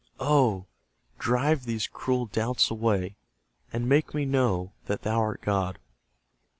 Oh, 0.19 0.65
drive 1.19 1.65
these 1.65 1.85
cruel 1.85 2.25
doubts 2.25 2.71
away; 2.71 3.17
And 3.71 3.87
make 3.87 4.15
me 4.15 4.25
know, 4.25 4.71
that 4.87 5.03
Thou 5.03 5.19
art 5.19 5.41
God! 5.43 5.77